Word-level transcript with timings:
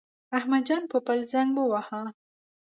احمد 0.37 0.63
جان 0.67 0.83
پوپل 0.91 1.19
زنګ 1.31 1.49
وواهه. 1.55 2.01